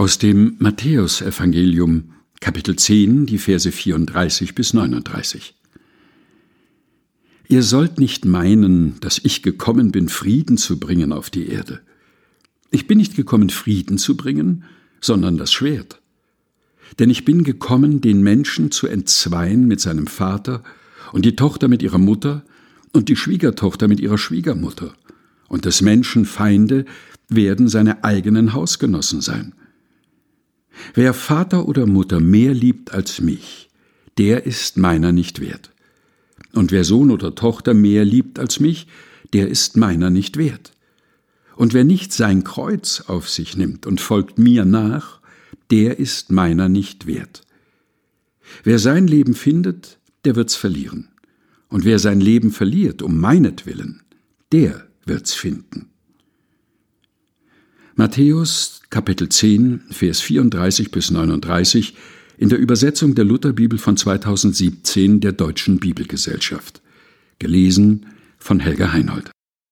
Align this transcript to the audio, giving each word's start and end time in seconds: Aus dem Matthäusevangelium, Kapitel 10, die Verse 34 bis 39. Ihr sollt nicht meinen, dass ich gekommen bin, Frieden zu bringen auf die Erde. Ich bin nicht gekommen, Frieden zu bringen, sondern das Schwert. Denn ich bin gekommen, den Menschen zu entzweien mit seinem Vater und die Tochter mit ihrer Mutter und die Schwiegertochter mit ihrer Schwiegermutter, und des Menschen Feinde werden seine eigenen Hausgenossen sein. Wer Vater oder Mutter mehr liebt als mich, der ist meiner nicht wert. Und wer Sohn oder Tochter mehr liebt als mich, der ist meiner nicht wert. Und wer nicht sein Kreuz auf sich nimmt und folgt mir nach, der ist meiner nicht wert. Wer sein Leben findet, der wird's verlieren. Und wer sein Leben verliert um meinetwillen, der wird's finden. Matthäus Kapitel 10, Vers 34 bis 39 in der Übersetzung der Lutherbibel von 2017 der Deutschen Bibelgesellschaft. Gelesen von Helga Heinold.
Aus 0.00 0.16
dem 0.16 0.56
Matthäusevangelium, 0.60 2.12
Kapitel 2.40 2.74
10, 2.74 3.26
die 3.26 3.36
Verse 3.36 3.70
34 3.70 4.54
bis 4.54 4.72
39. 4.72 5.54
Ihr 7.48 7.62
sollt 7.62 8.00
nicht 8.00 8.24
meinen, 8.24 8.98
dass 9.00 9.20
ich 9.22 9.42
gekommen 9.42 9.92
bin, 9.92 10.08
Frieden 10.08 10.56
zu 10.56 10.80
bringen 10.80 11.12
auf 11.12 11.28
die 11.28 11.50
Erde. 11.50 11.82
Ich 12.70 12.86
bin 12.86 12.96
nicht 12.96 13.14
gekommen, 13.14 13.50
Frieden 13.50 13.98
zu 13.98 14.16
bringen, 14.16 14.64
sondern 15.02 15.36
das 15.36 15.52
Schwert. 15.52 16.00
Denn 16.98 17.10
ich 17.10 17.26
bin 17.26 17.44
gekommen, 17.44 18.00
den 18.00 18.22
Menschen 18.22 18.70
zu 18.70 18.86
entzweien 18.86 19.68
mit 19.68 19.80
seinem 19.80 20.06
Vater 20.06 20.64
und 21.12 21.26
die 21.26 21.36
Tochter 21.36 21.68
mit 21.68 21.82
ihrer 21.82 21.98
Mutter 21.98 22.42
und 22.94 23.10
die 23.10 23.16
Schwiegertochter 23.16 23.86
mit 23.86 24.00
ihrer 24.00 24.16
Schwiegermutter, 24.16 24.94
und 25.48 25.66
des 25.66 25.82
Menschen 25.82 26.24
Feinde 26.24 26.86
werden 27.28 27.68
seine 27.68 28.02
eigenen 28.02 28.54
Hausgenossen 28.54 29.20
sein. 29.20 29.52
Wer 30.94 31.14
Vater 31.14 31.68
oder 31.68 31.86
Mutter 31.86 32.20
mehr 32.20 32.54
liebt 32.54 32.92
als 32.92 33.20
mich, 33.20 33.68
der 34.18 34.46
ist 34.46 34.76
meiner 34.76 35.12
nicht 35.12 35.40
wert. 35.40 35.70
Und 36.52 36.72
wer 36.72 36.84
Sohn 36.84 37.10
oder 37.10 37.34
Tochter 37.34 37.74
mehr 37.74 38.04
liebt 38.04 38.38
als 38.38 38.60
mich, 38.60 38.86
der 39.32 39.48
ist 39.48 39.76
meiner 39.76 40.10
nicht 40.10 40.36
wert. 40.36 40.72
Und 41.54 41.74
wer 41.74 41.84
nicht 41.84 42.12
sein 42.12 42.42
Kreuz 42.42 43.02
auf 43.06 43.28
sich 43.28 43.56
nimmt 43.56 43.86
und 43.86 44.00
folgt 44.00 44.38
mir 44.38 44.64
nach, 44.64 45.20
der 45.70 45.98
ist 45.98 46.32
meiner 46.32 46.68
nicht 46.68 47.06
wert. 47.06 47.42
Wer 48.64 48.78
sein 48.78 49.06
Leben 49.06 49.34
findet, 49.34 49.98
der 50.24 50.36
wird's 50.36 50.56
verlieren. 50.56 51.08
Und 51.68 51.84
wer 51.84 52.00
sein 52.00 52.20
Leben 52.20 52.50
verliert 52.50 53.02
um 53.02 53.20
meinetwillen, 53.20 54.02
der 54.50 54.88
wird's 55.04 55.34
finden. 55.34 55.89
Matthäus 57.94 58.82
Kapitel 58.90 59.28
10, 59.28 59.82
Vers 59.90 60.20
34 60.20 60.90
bis 60.90 61.10
39 61.10 61.94
in 62.38 62.48
der 62.48 62.58
Übersetzung 62.58 63.14
der 63.14 63.24
Lutherbibel 63.24 63.78
von 63.78 63.96
2017 63.96 65.20
der 65.20 65.32
Deutschen 65.32 65.78
Bibelgesellschaft. 65.78 66.80
Gelesen 67.38 68.06
von 68.38 68.60
Helga 68.60 68.92
Heinold. 68.92 69.30